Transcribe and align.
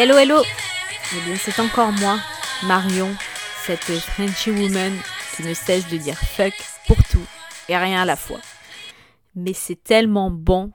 Hello, 0.00 0.16
hello 0.16 0.44
Eh 1.12 1.20
bien, 1.22 1.34
c'est 1.34 1.58
encore 1.58 1.90
moi, 1.90 2.20
Marion, 2.62 3.12
cette 3.66 3.80
Frenchy 3.80 4.52
woman 4.52 4.92
qui 5.34 5.42
ne 5.42 5.52
cesse 5.52 5.88
de 5.88 5.96
dire 5.96 6.16
fuck 6.16 6.54
pour 6.86 7.02
tout 7.02 7.26
et 7.68 7.76
rien 7.76 8.02
à 8.02 8.04
la 8.04 8.14
fois. 8.14 8.38
Mais 9.34 9.52
c'est 9.54 9.82
tellement 9.82 10.30
bon 10.30 10.70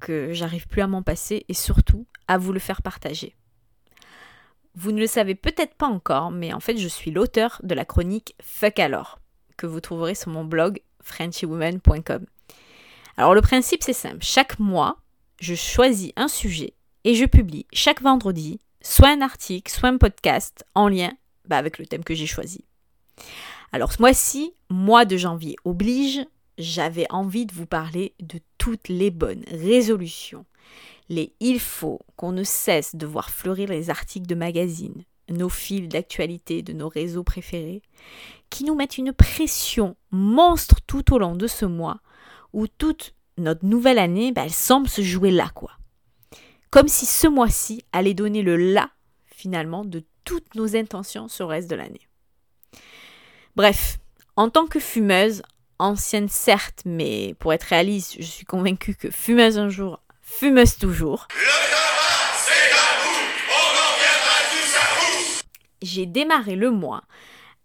que 0.00 0.32
j'arrive 0.32 0.66
plus 0.66 0.80
à 0.80 0.86
m'en 0.86 1.02
passer 1.02 1.44
et 1.50 1.52
surtout 1.52 2.06
à 2.26 2.38
vous 2.38 2.54
le 2.54 2.58
faire 2.58 2.80
partager. 2.80 3.36
Vous 4.74 4.92
ne 4.92 5.00
le 5.00 5.06
savez 5.06 5.34
peut-être 5.34 5.74
pas 5.74 5.88
encore, 5.88 6.30
mais 6.30 6.54
en 6.54 6.60
fait, 6.60 6.78
je 6.78 6.88
suis 6.88 7.10
l'auteur 7.10 7.60
de 7.64 7.74
la 7.74 7.84
chronique 7.84 8.34
Fuck 8.40 8.78
alors, 8.78 9.20
que 9.58 9.66
vous 9.66 9.82
trouverez 9.82 10.14
sur 10.14 10.30
mon 10.30 10.46
blog 10.46 10.80
frenchywoman.com. 11.02 12.24
Alors, 13.18 13.34
le 13.34 13.42
principe, 13.42 13.82
c'est 13.82 13.92
simple. 13.92 14.22
Chaque 14.22 14.58
mois, 14.58 15.02
je 15.38 15.54
choisis 15.54 16.12
un 16.16 16.28
sujet 16.28 16.72
et 17.04 17.14
je 17.14 17.24
publie 17.24 17.66
chaque 17.72 18.02
vendredi 18.02 18.60
soit 18.80 19.10
un 19.10 19.20
article, 19.20 19.72
soit 19.72 19.88
un 19.88 19.98
podcast 19.98 20.64
en 20.74 20.88
lien 20.88 21.12
bah, 21.46 21.56
avec 21.56 21.78
le 21.78 21.86
thème 21.86 22.04
que 22.04 22.14
j'ai 22.14 22.26
choisi. 22.26 22.64
Alors 23.72 23.92
ce 23.92 24.00
mois-ci, 24.00 24.52
mois 24.70 25.04
de 25.04 25.16
janvier 25.16 25.56
oblige, 25.64 26.24
j'avais 26.58 27.06
envie 27.10 27.46
de 27.46 27.54
vous 27.54 27.66
parler 27.66 28.14
de 28.20 28.40
toutes 28.58 28.88
les 28.88 29.10
bonnes 29.10 29.44
résolutions. 29.50 30.44
Les 31.08 31.32
il 31.40 31.60
faut 31.60 32.00
qu'on 32.16 32.32
ne 32.32 32.44
cesse 32.44 32.96
de 32.96 33.06
voir 33.06 33.30
fleurir 33.30 33.68
les 33.68 33.90
articles 33.90 34.26
de 34.26 34.34
magazines, 34.34 35.04
nos 35.30 35.48
fils 35.48 35.88
d'actualité 35.88 36.62
de 36.62 36.72
nos 36.72 36.88
réseaux 36.88 37.24
préférés, 37.24 37.82
qui 38.50 38.64
nous 38.64 38.74
mettent 38.74 38.98
une 38.98 39.12
pression 39.12 39.96
monstre 40.10 40.76
tout 40.86 41.14
au 41.14 41.18
long 41.18 41.34
de 41.34 41.46
ce 41.46 41.64
mois, 41.64 42.00
où 42.52 42.66
toute 42.66 43.14
notre 43.36 43.64
nouvelle 43.64 43.98
année, 43.98 44.32
bah, 44.32 44.42
elle 44.44 44.52
semble 44.52 44.88
se 44.88 45.02
jouer 45.02 45.30
là, 45.30 45.50
quoi. 45.54 45.77
Comme 46.70 46.88
si 46.88 47.06
ce 47.06 47.26
mois-ci 47.26 47.84
allait 47.92 48.14
donner 48.14 48.42
le 48.42 48.56
là, 48.56 48.90
finalement, 49.26 49.84
de 49.84 50.04
toutes 50.24 50.54
nos 50.54 50.76
intentions 50.76 51.28
sur 51.28 51.46
le 51.46 51.54
reste 51.54 51.70
de 51.70 51.76
l'année. 51.76 52.06
Bref, 53.56 53.98
en 54.36 54.50
tant 54.50 54.66
que 54.66 54.78
fumeuse, 54.78 55.42
ancienne 55.78 56.28
certes, 56.28 56.82
mais 56.84 57.34
pour 57.38 57.52
être 57.52 57.64
réaliste, 57.64 58.16
je 58.18 58.26
suis 58.26 58.44
convaincue 58.44 58.94
que 58.94 59.10
fumeuse 59.10 59.58
un 59.58 59.70
jour, 59.70 60.02
fumeuse 60.20 60.76
toujours. 60.76 61.26
J'ai 65.80 66.06
démarré 66.06 66.54
le 66.56 66.70
mois 66.70 67.04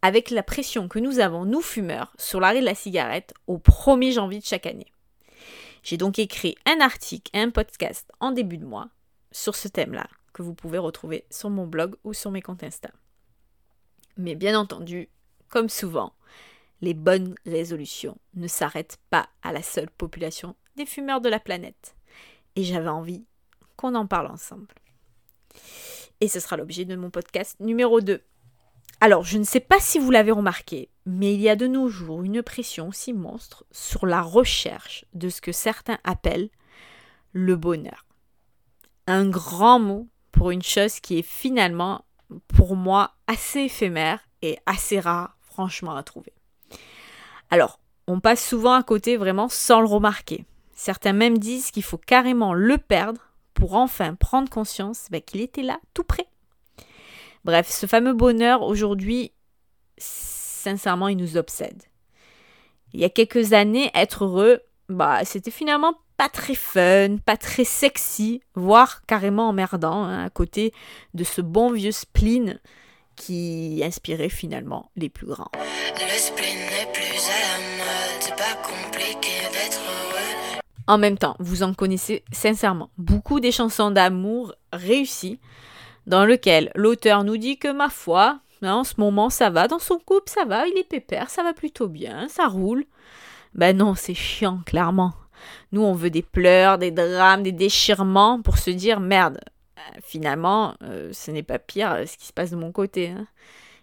avec 0.01 0.29
la 0.29 0.43
pression 0.43 0.87
que 0.87 0.99
nous 0.99 1.19
avons, 1.19 1.43
nous 1.45 1.61
fumeurs, 1.61 2.13
sur 2.17 2.39
l'arrêt 2.39 2.61
de 2.61 2.65
la 2.65 2.75
cigarette 2.75 3.33
au 3.47 3.57
1er 3.57 4.13
janvier 4.13 4.39
de 4.39 4.45
chaque 4.45 4.65
année. 4.65 4.92
J'ai 5.83 5.97
donc 5.97 6.17
écrit 6.17 6.55
un 6.65 6.79
article 6.79 7.29
et 7.33 7.41
un 7.41 7.49
podcast 7.49 8.09
en 8.21 8.31
début 8.31 8.57
de 8.57 8.65
mois 8.65 8.89
sur 9.33 9.55
ce 9.55 9.67
thème-là, 9.67 10.07
que 10.31 10.41
vous 10.41 10.53
pouvez 10.53 10.77
retrouver 10.77 11.25
sur 11.29 11.49
mon 11.49 11.67
blog 11.67 11.95
ou 12.05 12.13
sur 12.13 12.31
mes 12.31 12.41
comptes 12.41 12.63
Insta. 12.63 12.89
Mais 14.15 14.35
bien 14.35 14.57
entendu, 14.57 15.09
comme 15.49 15.67
souvent, 15.67 16.13
les 16.79 16.93
bonnes 16.93 17.35
résolutions 17.45 18.17
ne 18.35 18.47
s'arrêtent 18.47 18.97
pas 19.09 19.27
à 19.41 19.51
la 19.51 19.61
seule 19.61 19.89
population 19.89 20.55
des 20.77 20.85
fumeurs 20.85 21.19
de 21.19 21.29
la 21.29 21.39
planète. 21.39 21.95
Et 22.55 22.63
j'avais 22.63 22.87
envie 22.87 23.25
qu'on 23.75 23.95
en 23.95 24.07
parle 24.07 24.27
ensemble. 24.27 24.73
Et 26.21 26.29
ce 26.29 26.39
sera 26.39 26.55
l'objet 26.55 26.85
de 26.85 26.95
mon 26.95 27.09
podcast 27.09 27.59
numéro 27.59 27.99
2. 27.99 28.23
Alors, 29.03 29.25
je 29.25 29.37
ne 29.37 29.43
sais 29.43 29.59
pas 29.59 29.81
si 29.81 29.99
vous 29.99 30.11
l'avez 30.11 30.31
remarqué, 30.31 30.87
mais 31.05 31.33
il 31.33 31.41
y 31.41 31.49
a 31.49 31.57
de 31.57 31.67
nos 31.67 31.89
jours 31.89 32.23
une 32.23 32.41
pression 32.41 32.87
aussi 32.87 33.11
monstre 33.11 33.65
sur 33.69 34.05
la 34.05 34.21
recherche 34.21 35.03
de 35.13 35.27
ce 35.27 35.41
que 35.41 35.51
certains 35.51 35.97
appellent 36.05 36.49
le 37.33 37.57
bonheur. 37.57 38.05
Un 39.05 39.27
grand 39.27 39.77
mot 39.77 40.07
pour 40.31 40.51
une 40.51 40.63
chose 40.63 41.01
qui 41.01 41.19
est 41.19 41.27
finalement, 41.27 42.05
pour 42.47 42.77
moi, 42.77 43.11
assez 43.27 43.63
éphémère 43.63 44.21
et 44.41 44.57
assez 44.65 45.01
rare, 45.01 45.35
franchement, 45.41 45.97
à 45.97 46.03
trouver. 46.03 46.31
Alors, 47.49 47.81
on 48.07 48.21
passe 48.21 48.47
souvent 48.47 48.71
à 48.71 48.83
côté 48.83 49.17
vraiment 49.17 49.49
sans 49.49 49.81
le 49.81 49.87
remarquer. 49.87 50.45
Certains 50.75 51.11
même 51.11 51.39
disent 51.39 51.71
qu'il 51.71 51.83
faut 51.83 51.97
carrément 51.97 52.53
le 52.53 52.77
perdre 52.77 53.33
pour 53.53 53.73
enfin 53.73 54.15
prendre 54.15 54.49
conscience 54.49 55.07
bah, 55.11 55.19
qu'il 55.19 55.41
était 55.41 55.61
là, 55.61 55.81
tout 55.93 56.05
près. 56.05 56.29
Bref, 57.45 57.69
ce 57.69 57.85
fameux 57.85 58.13
bonheur, 58.13 58.61
aujourd'hui, 58.61 59.33
sincèrement, 59.97 61.09
il 61.09 61.17
nous 61.17 61.35
obsède. 61.35 61.83
Il 62.93 63.01
y 63.01 63.03
a 63.03 63.09
quelques 63.09 63.51
années, 63.51 63.91
être 63.93 64.23
heureux, 64.23 64.61
bah, 64.87 65.25
c'était 65.25 65.51
finalement 65.51 65.95
pas 66.15 66.29
très 66.29 66.55
fun, 66.55 67.17
pas 67.25 67.35
très 67.35 67.65
sexy, 67.65 68.41
voire 68.55 69.05
carrément 69.07 69.49
emmerdant, 69.49 70.03
hein, 70.03 70.23
à 70.23 70.29
côté 70.29 70.73
de 71.13 71.23
ce 71.25 71.41
bon 71.41 71.71
vieux 71.71 71.91
spleen 71.91 72.59
qui 73.15 73.81
inspirait 73.83 74.29
finalement 74.29 74.89
les 74.95 75.09
plus 75.09 75.27
grands. 75.27 75.51
Le 75.55 76.17
spleen 76.17 76.57
n'est 76.57 76.91
plus 76.93 77.27
à 77.27 77.39
la 77.41 77.77
mode, 77.77 78.21
c'est 78.21 78.35
pas 78.37 78.55
compliqué 78.63 79.41
d'être 79.51 79.81
heureux. 79.81 80.61
En 80.87 80.97
même 80.97 81.17
temps, 81.17 81.35
vous 81.39 81.63
en 81.63 81.73
connaissez 81.73 82.23
sincèrement 82.31 82.89
beaucoup 82.97 83.39
des 83.39 83.51
chansons 83.51 83.91
d'amour 83.91 84.55
réussies 84.71 85.39
dans 86.07 86.25
lequel 86.25 86.71
l'auteur 86.75 87.23
nous 87.23 87.37
dit 87.37 87.57
que 87.57 87.71
ma 87.71 87.89
foi, 87.89 88.39
hein, 88.61 88.73
en 88.73 88.83
ce 88.83 88.95
moment 88.97 89.29
ça 89.29 89.49
va, 89.49 89.67
dans 89.67 89.79
son 89.79 89.97
couple 89.97 90.29
ça 90.29 90.45
va, 90.45 90.67
il 90.67 90.77
est 90.77 90.87
pépère, 90.87 91.29
ça 91.29 91.43
va 91.43 91.53
plutôt 91.53 91.87
bien, 91.87 92.27
ça 92.29 92.47
roule. 92.47 92.85
Ben 93.55 93.77
non, 93.77 93.93
c'est 93.95 94.15
chiant, 94.15 94.61
clairement. 94.65 95.13
Nous, 95.71 95.81
on 95.81 95.93
veut 95.93 96.09
des 96.09 96.21
pleurs, 96.21 96.77
des 96.77 96.91
drames, 96.91 97.43
des 97.43 97.51
déchirements 97.51 98.41
pour 98.41 98.57
se 98.57 98.71
dire 98.71 98.99
merde, 98.99 99.39
euh, 99.77 99.99
finalement, 100.03 100.75
euh, 100.83 101.11
ce 101.13 101.31
n'est 101.31 101.43
pas 101.43 101.59
pire 101.59 101.91
euh, 101.91 102.05
ce 102.05 102.17
qui 102.17 102.25
se 102.25 102.33
passe 102.33 102.51
de 102.51 102.55
mon 102.55 102.71
côté. 102.71 103.09
Hein. 103.09 103.27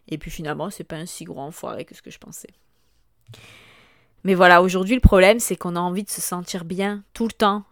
Et 0.08 0.18
puis 0.18 0.30
finalement, 0.30 0.70
c'est 0.70 0.84
pas 0.84 0.96
un 0.96 1.06
si 1.06 1.24
gros 1.24 1.40
enfoiré 1.40 1.84
que 1.84 1.94
ce 1.94 2.02
que 2.02 2.10
je 2.10 2.18
pensais. 2.18 2.50
Mais 4.24 4.34
voilà, 4.34 4.62
aujourd'hui, 4.62 4.94
le 4.94 5.00
problème, 5.00 5.40
c'est 5.40 5.56
qu'on 5.56 5.76
a 5.76 5.80
envie 5.80 6.02
de 6.02 6.10
se 6.10 6.20
sentir 6.20 6.64
bien 6.64 7.04
tout 7.14 7.26
le 7.26 7.32
temps, 7.32 7.64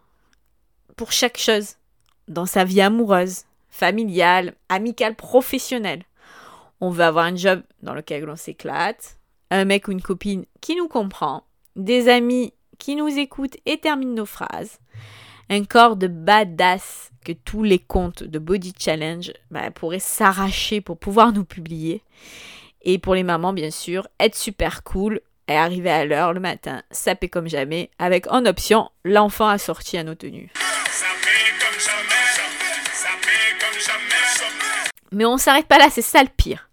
pour 0.95 1.11
chaque 1.11 1.37
chose, 1.37 1.75
dans 2.27 2.45
sa 2.45 2.63
vie 2.63 2.81
amoureuse, 2.81 3.43
familiale, 3.69 4.55
amicale, 4.69 5.15
professionnelle. 5.15 6.03
On 6.81 6.89
veut 6.89 7.03
avoir 7.03 7.25
un 7.25 7.35
job 7.35 7.61
dans 7.81 7.93
lequel 7.93 8.29
on 8.29 8.35
s'éclate, 8.35 9.19
un 9.51 9.65
mec 9.65 9.87
ou 9.87 9.91
une 9.91 10.01
copine 10.01 10.45
qui 10.61 10.75
nous 10.75 10.87
comprend, 10.87 11.43
des 11.75 12.07
amis 12.09 12.53
qui 12.77 12.95
nous 12.95 13.17
écoutent 13.17 13.57
et 13.65 13.77
terminent 13.77 14.15
nos 14.15 14.25
phrases, 14.25 14.79
un 15.49 15.63
corps 15.63 15.95
de 15.95 16.07
badass 16.07 17.11
que 17.25 17.33
tous 17.33 17.63
les 17.63 17.79
comptes 17.79 18.23
de 18.23 18.39
Body 18.39 18.73
Challenge 18.79 19.33
bah, 19.51 19.71
pourraient 19.71 19.99
s'arracher 19.99 20.79
pour 20.81 20.97
pouvoir 20.97 21.33
nous 21.33 21.43
publier. 21.43 22.03
Et 22.81 22.97
pour 22.97 23.13
les 23.13 23.23
mamans, 23.23 23.51
bien 23.51 23.71
sûr, 23.71 24.07
être 24.19 24.35
super 24.35 24.83
cool 24.83 25.19
et 25.49 25.55
arriver 25.55 25.89
à 25.89 26.05
l'heure 26.05 26.33
le 26.33 26.39
matin, 26.39 26.83
saper 26.91 27.27
comme 27.27 27.47
jamais, 27.47 27.89
avec 27.99 28.31
en 28.31 28.45
option 28.45 28.89
l'enfant 29.03 29.49
assorti 29.49 29.97
à 29.97 30.03
nos 30.03 30.15
tenues. 30.15 30.51
Mais 35.11 35.25
on 35.25 35.37
s'arrête 35.37 35.67
pas 35.67 35.77
là, 35.77 35.89
c'est 35.89 36.01
ça 36.01 36.21
le 36.21 36.29
pire. 36.35 36.69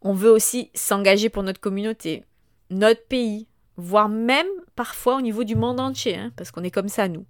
On 0.00 0.12
veut 0.12 0.30
aussi 0.30 0.70
s'engager 0.74 1.28
pour 1.28 1.42
notre 1.42 1.60
communauté, 1.60 2.24
notre 2.70 3.06
pays, 3.06 3.46
voire 3.76 4.08
même 4.08 4.46
parfois 4.74 5.16
au 5.16 5.20
niveau 5.20 5.44
du 5.44 5.54
monde 5.54 5.80
entier, 5.80 6.16
hein, 6.16 6.32
parce 6.36 6.50
qu'on 6.50 6.64
est 6.64 6.70
comme 6.70 6.88
ça, 6.88 7.08
nous. 7.08 7.24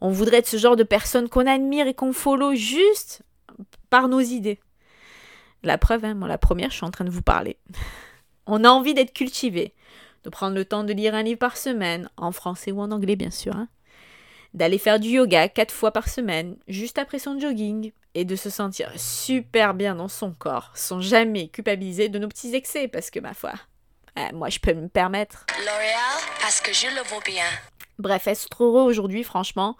On 0.00 0.10
voudrait 0.10 0.38
être 0.38 0.48
ce 0.48 0.56
genre 0.56 0.76
de 0.76 0.82
personne 0.82 1.28
qu'on 1.28 1.46
admire 1.46 1.86
et 1.86 1.94
qu'on 1.94 2.12
follow 2.12 2.54
juste 2.54 3.22
par 3.90 4.08
nos 4.08 4.20
idées. 4.20 4.60
La 5.62 5.78
preuve, 5.78 6.04
hein, 6.04 6.14
moi 6.14 6.28
la 6.28 6.38
première, 6.38 6.70
je 6.70 6.76
suis 6.76 6.84
en 6.84 6.90
train 6.90 7.04
de 7.04 7.10
vous 7.10 7.22
parler. 7.22 7.56
On 8.46 8.62
a 8.62 8.68
envie 8.68 8.94
d'être 8.94 9.12
cultivé, 9.12 9.74
de 10.22 10.30
prendre 10.30 10.54
le 10.54 10.64
temps 10.64 10.84
de 10.84 10.92
lire 10.92 11.16
un 11.16 11.24
livre 11.24 11.40
par 11.40 11.56
semaine, 11.56 12.08
en 12.16 12.30
français 12.30 12.70
ou 12.70 12.80
en 12.80 12.92
anglais 12.92 13.16
bien 13.16 13.32
sûr, 13.32 13.56
hein. 13.56 13.66
D'aller 14.56 14.78
faire 14.78 14.98
du 14.98 15.10
yoga 15.10 15.48
quatre 15.48 15.72
fois 15.72 15.92
par 15.92 16.08
semaine, 16.08 16.56
juste 16.66 16.98
après 16.98 17.18
son 17.18 17.38
jogging, 17.38 17.92
et 18.14 18.24
de 18.24 18.34
se 18.34 18.48
sentir 18.48 18.90
super 18.96 19.74
bien 19.74 19.94
dans 19.94 20.08
son 20.08 20.32
corps, 20.32 20.72
sans 20.74 21.00
jamais 21.00 21.48
culpabiliser 21.48 22.08
de 22.08 22.18
nos 22.18 22.28
petits 22.28 22.54
excès, 22.54 22.88
parce 22.88 23.10
que 23.10 23.20
ma 23.20 23.34
foi, 23.34 23.52
euh, 24.18 24.32
moi 24.32 24.48
je 24.48 24.58
peux 24.58 24.72
me 24.72 24.88
permettre. 24.88 25.44
L'Oréal, 25.58 26.22
parce 26.40 26.62
que 26.62 26.72
je 26.72 26.86
le 26.86 27.02
vaux 27.02 27.20
bien. 27.24 27.44
Bref, 27.98 28.26
être 28.26 28.64
heureux 28.64 28.82
aujourd'hui, 28.82 29.24
franchement, 29.24 29.76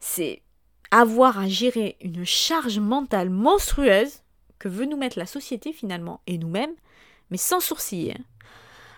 c'est 0.00 0.42
avoir 0.90 1.38
à 1.38 1.48
gérer 1.48 1.96
une 2.00 2.26
charge 2.26 2.80
mentale 2.80 3.30
monstrueuse 3.30 4.22
que 4.58 4.68
veut 4.68 4.86
nous 4.86 4.96
mettre 4.96 5.20
la 5.20 5.26
société 5.26 5.72
finalement, 5.72 6.20
et 6.26 6.36
nous-mêmes, 6.36 6.74
mais 7.30 7.36
sans 7.36 7.60
sourciller. 7.60 8.16
Hein. 8.18 8.24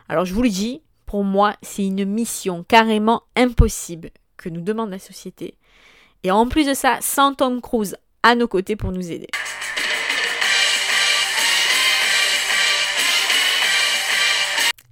Alors 0.08 0.24
je 0.24 0.32
vous 0.32 0.42
le 0.42 0.48
dis, 0.48 0.80
pour 1.04 1.22
moi, 1.22 1.54
c'est 1.60 1.84
une 1.84 2.06
mission 2.06 2.64
carrément 2.64 3.24
impossible 3.36 4.10
que 4.36 4.48
nous 4.48 4.60
demande 4.60 4.90
la 4.90 4.98
société. 4.98 5.56
Et 6.22 6.30
en 6.30 6.48
plus 6.48 6.66
de 6.66 6.74
ça, 6.74 6.98
sans 7.00 7.34
Tom 7.34 7.60
Cruise 7.60 7.96
à 8.22 8.34
nos 8.34 8.48
côtés 8.48 8.76
pour 8.76 8.92
nous 8.92 9.12
aider. 9.12 9.28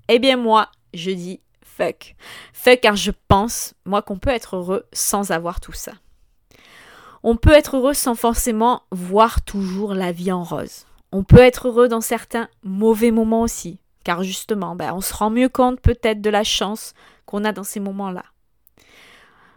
Eh 0.08 0.18
bien 0.18 0.36
moi, 0.36 0.68
je 0.92 1.10
dis 1.10 1.40
fuck. 1.64 2.14
Fuck 2.52 2.80
car 2.80 2.96
je 2.96 3.10
pense, 3.28 3.74
moi, 3.84 4.02
qu'on 4.02 4.18
peut 4.18 4.30
être 4.30 4.56
heureux 4.56 4.84
sans 4.92 5.30
avoir 5.30 5.60
tout 5.60 5.72
ça. 5.72 5.92
On 7.22 7.36
peut 7.36 7.52
être 7.52 7.78
heureux 7.78 7.94
sans 7.94 8.14
forcément 8.14 8.82
voir 8.90 9.42
toujours 9.42 9.94
la 9.94 10.12
vie 10.12 10.30
en 10.30 10.44
rose. 10.44 10.84
On 11.10 11.24
peut 11.24 11.38
être 11.38 11.68
heureux 11.68 11.88
dans 11.88 12.02
certains 12.02 12.48
mauvais 12.62 13.10
moments 13.10 13.42
aussi, 13.42 13.78
car 14.04 14.22
justement, 14.22 14.76
ben, 14.76 14.92
on 14.92 15.00
se 15.00 15.14
rend 15.14 15.30
mieux 15.30 15.48
compte 15.48 15.80
peut-être 15.80 16.20
de 16.20 16.30
la 16.30 16.44
chance 16.44 16.92
qu'on 17.24 17.44
a 17.44 17.52
dans 17.52 17.64
ces 17.64 17.80
moments-là. 17.80 18.24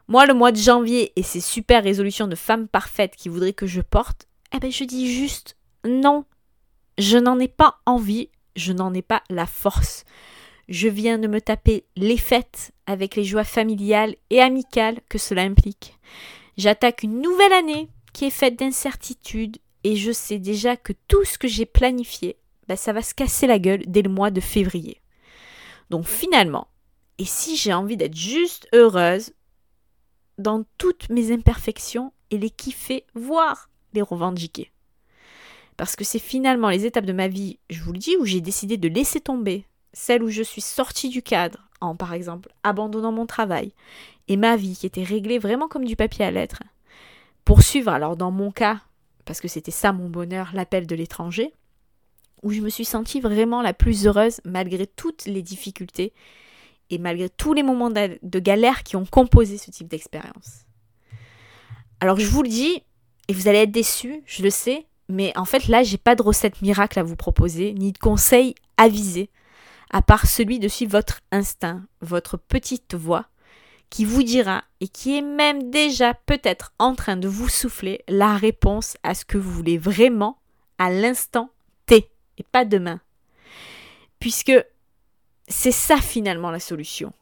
Moi, 0.07 0.25
le 0.25 0.33
mois 0.33 0.51
de 0.51 0.57
janvier 0.57 1.11
et 1.15 1.23
ces 1.23 1.41
super 1.41 1.83
résolutions 1.83 2.27
de 2.27 2.35
femme 2.35 2.67
parfaite 2.67 3.15
qui 3.15 3.27
voudraient 3.27 3.53
que 3.53 3.67
je 3.67 3.81
porte, 3.81 4.27
eh 4.55 4.59
ben, 4.59 4.71
je 4.71 4.85
dis 4.85 5.13
juste 5.13 5.57
non. 5.85 6.23
Je 6.97 7.17
n'en 7.17 7.39
ai 7.39 7.49
pas 7.49 7.79
envie, 7.85 8.29
je 8.55 8.71
n'en 8.71 8.93
ai 8.93 9.01
pas 9.01 9.21
la 9.29 9.45
force. 9.45 10.05
Je 10.69 10.87
viens 10.87 11.17
de 11.17 11.27
me 11.27 11.41
taper 11.41 11.85
les 11.95 12.17
fêtes 12.17 12.71
avec 12.85 13.15
les 13.15 13.23
joies 13.23 13.43
familiales 13.43 14.15
et 14.29 14.41
amicales 14.41 14.99
que 15.09 15.17
cela 15.17 15.43
implique. 15.43 15.97
J'attaque 16.57 17.03
une 17.03 17.21
nouvelle 17.21 17.53
année 17.53 17.89
qui 18.13 18.25
est 18.25 18.31
faite 18.31 18.57
d'incertitudes 18.57 19.57
et 19.83 19.95
je 19.95 20.11
sais 20.11 20.39
déjà 20.39 20.75
que 20.75 20.93
tout 21.07 21.23
ce 21.23 21.37
que 21.37 21.47
j'ai 21.47 21.65
planifié, 21.65 22.37
bah, 22.67 22.75
ça 22.75 22.93
va 22.93 23.01
se 23.01 23.13
casser 23.13 23.47
la 23.47 23.59
gueule 23.59 23.83
dès 23.87 24.01
le 24.01 24.09
mois 24.09 24.31
de 24.31 24.41
février. 24.41 25.01
Donc 25.89 26.05
finalement, 26.05 26.67
et 27.17 27.25
si 27.25 27.55
j'ai 27.55 27.73
envie 27.73 27.97
d'être 27.97 28.17
juste 28.17 28.67
heureuse 28.73 29.31
dans 30.37 30.63
toutes 30.77 31.09
mes 31.09 31.31
imperfections 31.31 32.13
et 32.31 32.37
les 32.37 32.49
kiffer, 32.49 33.05
voire 33.15 33.69
les 33.93 34.01
revendiquer 34.01 34.71
Parce 35.77 35.95
que 35.95 36.03
c'est 36.03 36.19
finalement 36.19 36.69
les 36.69 36.85
étapes 36.85 37.05
de 37.05 37.13
ma 37.13 37.27
vie, 37.27 37.59
je 37.69 37.81
vous 37.81 37.93
le 37.93 37.99
dis, 37.99 38.15
où 38.17 38.25
j'ai 38.25 38.41
décidé 38.41 38.77
de 38.77 38.87
laisser 38.87 39.19
tomber 39.19 39.65
celles 39.93 40.23
où 40.23 40.29
je 40.29 40.43
suis 40.43 40.61
sortie 40.61 41.09
du 41.09 41.21
cadre, 41.21 41.69
en 41.81 41.95
par 41.95 42.13
exemple 42.13 42.49
abandonnant 42.63 43.11
mon 43.11 43.25
travail 43.25 43.73
et 44.27 44.37
ma 44.37 44.55
vie 44.55 44.75
qui 44.75 44.85
était 44.85 45.03
réglée 45.03 45.39
vraiment 45.39 45.67
comme 45.67 45.85
du 45.85 45.95
papier 45.95 46.25
à 46.25 46.31
lettres. 46.31 46.63
Poursuivre, 47.45 47.91
alors 47.91 48.17
dans 48.17 48.31
mon 48.31 48.51
cas, 48.51 48.81
parce 49.25 49.41
que 49.41 49.47
c'était 49.47 49.71
ça 49.71 49.93
mon 49.93 50.09
bonheur, 50.09 50.51
l'appel 50.53 50.85
de 50.85 50.95
l'étranger, 50.95 51.53
où 52.43 52.51
je 52.51 52.61
me 52.61 52.69
suis 52.69 52.85
sentie 52.85 53.21
vraiment 53.21 53.61
la 53.61 53.73
plus 53.73 54.05
heureuse 54.05 54.41
malgré 54.45 54.85
toutes 54.85 55.25
les 55.25 55.41
difficultés 55.41 56.13
et 56.89 56.97
malgré 56.97 57.29
tous 57.29 57.53
les 57.53 57.63
moments 57.63 57.89
de 57.89 58.39
galère 58.39 58.83
qui 58.83 58.95
ont 58.95 59.05
composé 59.05 59.57
ce 59.57 59.71
type 59.71 59.87
d'expérience. 59.87 60.65
Alors 61.99 62.19
je 62.19 62.27
vous 62.27 62.43
le 62.43 62.49
dis, 62.49 62.83
et 63.27 63.33
vous 63.33 63.47
allez 63.47 63.59
être 63.59 63.71
déçus, 63.71 64.21
je 64.25 64.43
le 64.43 64.49
sais, 64.49 64.85
mais 65.09 65.35
en 65.37 65.45
fait 65.45 65.67
là, 65.67 65.83
j'ai 65.83 65.97
pas 65.97 66.15
de 66.15 66.21
recette 66.21 66.61
miracle 66.61 66.99
à 66.99 67.03
vous 67.03 67.15
proposer, 67.15 67.73
ni 67.73 67.91
de 67.91 67.97
conseils 67.97 68.55
avisés, 68.77 69.29
à 69.89 70.01
part 70.01 70.27
celui 70.27 70.59
de 70.59 70.67
suivre 70.67 70.91
votre 70.91 71.21
instinct, 71.31 71.83
votre 72.01 72.37
petite 72.37 72.95
voix, 72.95 73.25
qui 73.89 74.05
vous 74.05 74.23
dira 74.23 74.63
et 74.81 74.87
qui 74.87 75.17
est 75.17 75.21
même 75.21 75.69
déjà 75.69 76.13
peut-être 76.13 76.73
en 76.77 76.93
train 76.93 77.15
de 77.15 77.27
vous 77.27 77.47
souffler 77.47 78.03
la 78.07 78.35
réponse 78.35 78.97
à 79.03 79.15
ce 79.15 79.25
que 79.25 79.37
vous 79.37 79.51
voulez 79.51 79.77
vraiment 79.77 80.37
à 80.77 80.91
l'instant 80.91 81.49
T 81.85 82.09
et 82.37 82.43
pas 82.43 82.65
demain. 82.65 82.99
Puisque 84.19 84.53
c'est 85.47 85.71
ça 85.71 85.97
finalement 85.97 86.51
la 86.51 86.59
solution. 86.59 87.13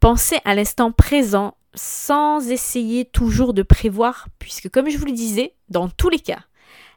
Pensez 0.00 0.38
à 0.44 0.54
l'instant 0.54 0.92
présent 0.92 1.56
sans 1.74 2.50
essayer 2.50 3.04
toujours 3.04 3.54
de 3.54 3.62
prévoir, 3.62 4.28
puisque 4.38 4.70
comme 4.70 4.88
je 4.88 4.98
vous 4.98 5.06
le 5.06 5.12
disais, 5.12 5.54
dans 5.68 5.88
tous 5.88 6.08
les 6.08 6.18
cas, 6.18 6.40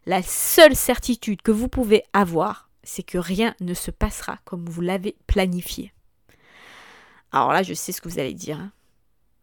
la 0.06 0.22
seule 0.24 0.76
certitude 0.76 1.42
que 1.42 1.52
vous 1.52 1.68
pouvez 1.68 2.04
avoir, 2.14 2.70
c'est 2.84 3.04
que 3.04 3.18
rien 3.18 3.56
ne 3.60 3.74
se 3.74 3.92
passera 3.92 4.40
comme 4.46 4.66
vous 4.66 4.82
l'avez 4.82 5.16
planifié. 5.28 5.94
Alors 7.32 7.54
là, 7.54 7.62
je 7.62 7.74
sais 7.74 7.92
ce 7.92 8.02
que 8.02 8.10
vous 8.10 8.20
allez 8.20 8.34
dire. 8.34 8.60
Hein. 8.60 8.72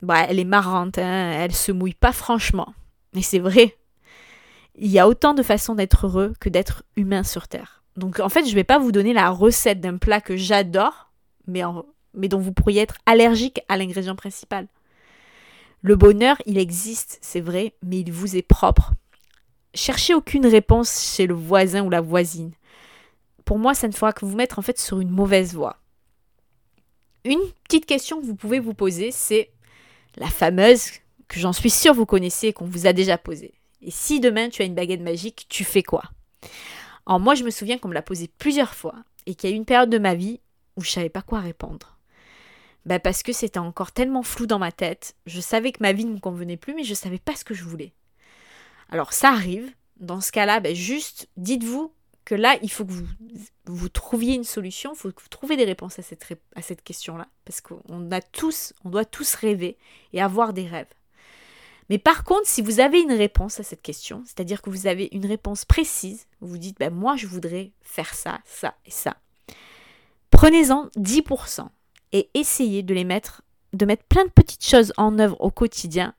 Bah, 0.03 0.27
elle 0.29 0.39
est 0.39 0.45
marrante, 0.45 0.99
hein, 0.99 1.33
elle 1.33 1.55
se 1.55 1.73
mouille 1.73 1.95
pas 1.95 2.13
franchement. 2.13 2.75
Mais 3.15 3.23
c'est 3.23 3.39
vrai. 3.39 3.77
Il 4.75 4.91
y 4.91 4.99
a 4.99 5.09
autant 5.09 5.35
de 5.35 5.43
façons 5.43 5.75
d'être 5.75 6.07
heureux 6.07 6.35
que 6.41 6.49
d'être 6.49 6.83
humain 6.97 7.23
sur 7.23 7.49
Terre. 7.49 7.83
Donc 7.97 8.21
en 8.21 8.29
fait, 8.29 8.45
je 8.45 8.51
ne 8.51 8.55
vais 8.55 8.65
pas 8.65 8.79
vous 8.79 8.93
donner 8.93 9.13
la 9.13 9.31
recette 9.31 9.81
d'un 9.81 9.97
plat 9.97 10.21
que 10.21 10.37
j'adore, 10.37 11.06
mais, 11.47 11.63
dont 12.29 12.39
vous 12.39 12.53
pourriez 12.53 12.83
être 12.83 12.97
allergique 13.07 13.61
à 13.69 13.77
l'ingrédient 13.77 14.17
principal. 14.17 14.67
Le 15.83 15.97
bonheur, 15.97 16.37
il 16.47 16.59
existe, 16.59 17.19
c'est 17.23 17.41
vrai, 17.41 17.75
mais 17.83 18.01
il 18.01 18.13
vous 18.13 18.37
est 18.37 18.43
propre. 18.43 18.93
Cherchez 19.75 20.15
aucune 20.15 20.47
réponse 20.47 21.15
chez 21.15 21.27
le 21.27 21.35
voisin 21.35 21.85
ou 21.85 21.91
la 21.91 22.01
voisine. 22.01 22.53
Pour 23.45 23.59
moi, 23.59 23.75
ça 23.75 23.87
ne 23.87 23.93
fera 23.93 24.13
que 24.13 24.25
vous 24.25 24.37
mettre 24.37 24.59
en 24.59 24.63
fait 24.63 24.81
sur 24.81 25.01
une 25.01 25.11
mauvaise 25.11 25.55
voie. 25.55 25.79
Une 27.25 27.41
petite 27.65 27.87
question 27.87 28.21
que 28.21 28.27
vous 28.27 28.37
pouvez 28.37 28.59
vous 28.59 28.75
poser, 28.75 29.11
c'est 29.11 29.51
la 30.17 30.29
fameuse 30.29 30.91
que 31.29 31.41
j'en 31.41 31.53
suis 31.53 31.71
sûre 31.71 31.95
vous 31.95 32.07
connaissez 32.07 32.49
et 32.49 32.53
qu'on 32.53 32.65
vous 32.65 32.87
a 32.87 32.93
déjà 32.93 33.19
posée. 33.19 33.55
Et 33.83 33.91
si 33.91 34.21
demain 34.21 34.49
tu 34.49 34.63
as 34.63 34.65
une 34.65 34.75
baguette 34.75 35.01
magique, 35.01 35.47
tu 35.49 35.65
fais 35.65 35.83
quoi? 35.83 36.03
Alors 37.05 37.21
moi 37.21 37.35
je 37.35 37.45
me 37.45 37.51
souviens 37.51 37.79
qu'on 37.79 37.89
me 37.89 37.95
l'a 37.95 38.03
posée 38.03 38.31
plusieurs 38.39 38.75
fois 38.75 38.95
et 39.27 39.35
qu'il 39.35 39.51
y 39.51 39.53
a 39.53 39.55
eu 39.57 39.59
une 39.59 39.65
période 39.65 39.91
de 39.91 39.99
ma 39.99 40.15
vie 40.15 40.41
où 40.77 40.83
je 40.83 40.91
savais 40.91 41.09
pas 41.09 41.23
quoi 41.23 41.41
répondre. 41.41 41.99
Ben 42.85 43.01
parce 43.01 43.23
que 43.23 43.33
c'était 43.33 43.59
encore 43.59 43.93
tellement 43.93 44.23
flou 44.23 44.47
dans 44.47 44.61
ma 44.61 44.73
tête, 44.73 45.17
je 45.27 45.41
savais 45.41 45.73
que 45.73 45.83
ma 45.83 45.93
vie 45.93 46.05
ne 46.05 46.15
me 46.15 46.21
convenait 46.21 46.57
plus 46.57 46.75
mais 46.75 46.85
je 46.85 46.95
savais 46.95 47.19
pas 47.19 47.35
ce 47.35 47.45
que 47.45 47.55
je 47.55 47.65
voulais. 47.65 47.93
Alors 48.91 49.13
ça 49.13 49.31
arrive, 49.31 49.75
dans 49.97 50.21
ce 50.21 50.31
cas-là, 50.33 50.61
ben 50.61 50.75
juste 50.75 51.29
dites-vous 51.37 51.93
que 52.25 52.35
là, 52.35 52.59
il 52.61 52.71
faut 52.71 52.85
que 52.85 52.93
vous, 52.93 53.07
vous 53.67 53.89
trouviez 53.89 54.35
une 54.35 54.45
solution, 54.45 54.93
il 54.93 54.99
faut 54.99 55.11
que 55.13 55.23
vous 55.23 55.29
trouviez 55.29 55.57
des 55.57 55.65
réponses 55.65 55.99
à 55.99 56.03
cette, 56.03 56.27
à 56.55 56.61
cette 56.61 56.83
question-là. 56.83 57.29
Parce 57.45 57.61
qu'on 57.61 58.11
a 58.11 58.21
tous, 58.21 58.75
on 58.85 58.91
doit 58.91 59.05
tous 59.05 59.35
rêver 59.35 59.79
et 60.13 60.21
avoir 60.21 60.53
des 60.53 60.67
rêves. 60.67 60.93
Mais 61.89 61.99
par 61.99 62.25
contre, 62.25 62.49
si 62.49 62.63
vous 62.63 62.81
avez 62.81 63.01
une 63.01 63.13
réponse 63.13 63.61
à 63.61 63.63
cette 63.63 63.81
question, 63.81 64.25
c'est-à-dire 64.27 64.61
que 64.61 64.71
vous 64.71 64.89
avez 64.89 65.09
une 65.13 65.25
réponse 65.25 65.65
précise, 65.65 66.27
vous 66.41 66.49
vous 66.49 66.59
dites, 66.59 66.79
ben, 66.79 66.93
moi 66.93 67.15
je 67.15 67.29
voudrais 67.29 67.73
faire 67.81 68.13
ça, 68.13 68.41
ça 68.45 68.75
et 68.85 68.91
ça, 68.91 69.17
prenez-en 70.31 70.89
10% 70.97 71.69
et 72.13 72.31
essayez 72.35 72.83
de 72.83 72.95
les 72.95 73.05
mettre, 73.05 73.43
de 73.73 73.87
mettre 73.87 74.05
plein 74.05 74.25
de 74.25 74.31
petites 74.31 74.65
choses 74.65 74.93
en 74.97 75.19
œuvre 75.19 75.41
au 75.41 75.51
quotidien 75.51 76.15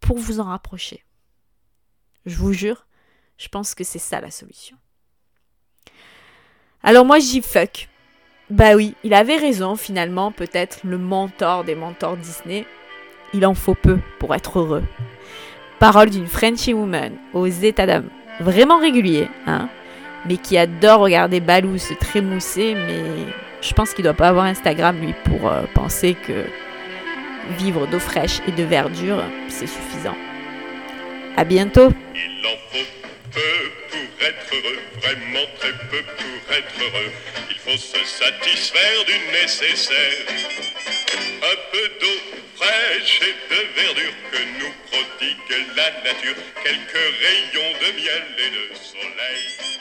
pour 0.00 0.18
vous 0.18 0.40
en 0.40 0.44
rapprocher. 0.44 1.04
Je 2.26 2.36
vous 2.36 2.52
jure, 2.52 2.86
je 3.38 3.48
pense 3.48 3.74
que 3.74 3.84
c'est 3.84 3.98
ça 3.98 4.20
la 4.20 4.30
solution. 4.30 4.76
Alors 6.82 7.04
moi, 7.04 7.18
j'y 7.18 7.42
fuck. 7.42 7.88
Bah 8.50 8.74
oui, 8.74 8.94
il 9.04 9.14
avait 9.14 9.36
raison 9.36 9.76
finalement, 9.76 10.32
peut-être 10.32 10.80
le 10.84 10.98
mentor 10.98 11.64
des 11.64 11.74
mentors 11.74 12.16
Disney. 12.16 12.66
Il 13.32 13.46
en 13.46 13.54
faut 13.54 13.74
peu 13.74 13.98
pour 14.18 14.34
être 14.34 14.58
heureux. 14.58 14.84
Parole 15.78 16.10
d'une 16.10 16.26
Frenchy 16.26 16.74
woman 16.74 17.16
aux 17.32 17.46
états 17.46 17.86
d'âme 17.86 18.10
vraiment 18.40 18.78
réguliers, 18.78 19.28
hein, 19.46 19.68
mais 20.26 20.36
qui 20.36 20.58
adore 20.58 21.00
regarder 21.00 21.40
Balou 21.40 21.78
se 21.78 21.94
trémousser, 21.94 22.74
mais 22.74 23.02
je 23.62 23.72
pense 23.72 23.94
qu'il 23.94 24.04
doit 24.04 24.14
pas 24.14 24.28
avoir 24.28 24.44
Instagram 24.44 25.00
lui 25.00 25.14
pour 25.24 25.48
euh, 25.48 25.62
penser 25.74 26.14
que 26.14 26.44
vivre 27.58 27.86
d'eau 27.86 27.98
fraîche 27.98 28.40
et 28.46 28.52
de 28.52 28.64
verdure, 28.64 29.22
c'est 29.48 29.66
suffisant. 29.66 30.16
À 31.36 31.44
bientôt. 31.44 31.92
Il 32.14 32.46
en 32.46 32.56
faut 32.70 32.86
peu 33.30 33.40
pour 33.88 34.26
être 34.26 34.52
heureux, 34.52 34.78
vraiment 35.00 35.46
très 35.58 35.72
peu 35.90 36.02
pour 36.02 36.54
être 36.54 36.74
heureux. 36.80 37.12
Il 37.50 37.56
faut 37.56 37.78
se 37.78 38.04
satisfaire 38.04 39.04
du 39.06 39.40
nécessaire. 39.40 40.26
Un 41.42 41.56
peu 41.72 41.88
d'eau 42.00 42.36
fraîche 42.56 43.20
et 43.22 43.54
de 43.54 43.80
verdure 43.80 44.14
que 44.30 44.38
nous 44.58 44.72
prodigue 44.90 45.66
la 45.76 45.90
nature. 46.04 46.36
Quelques 46.62 46.92
rayons 46.92 47.72
de 47.80 47.96
miel 47.96 48.24
et 48.38 48.50
de 48.50 48.76
soleil. 48.76 49.71